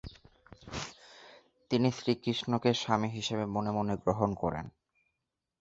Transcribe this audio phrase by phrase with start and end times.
[1.71, 4.65] তিনি শ্রী কৃষ্ণকে স্বামী হিসেবে মনে মনে গ্রহণ করেন।